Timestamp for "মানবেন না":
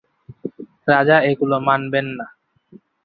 1.67-2.25